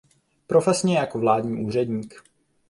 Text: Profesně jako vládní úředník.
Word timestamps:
Profesně 0.47 0.97
jako 0.97 1.19
vládní 1.19 1.65
úředník. 1.65 2.23